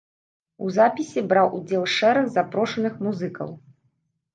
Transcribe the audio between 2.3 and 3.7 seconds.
запрошаных музыкаў.